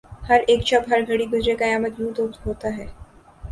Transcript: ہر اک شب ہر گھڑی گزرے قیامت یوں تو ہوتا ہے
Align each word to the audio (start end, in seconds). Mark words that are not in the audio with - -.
ہر 0.29 0.39
اک 0.47 0.61
شب 0.67 0.81
ہر 0.89 0.99
گھڑی 1.07 1.25
گزرے 1.33 1.53
قیامت 1.61 1.93
یوں 1.99 2.11
تو 2.15 2.23
ہوتا 2.45 2.67
ہے 2.77 2.85